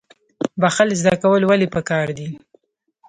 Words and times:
بخښل 0.61 0.89
زده 1.01 1.13
کول 1.23 1.41
ولې 1.45 1.67
پکار 1.75 2.07
دي؟ 2.17 2.27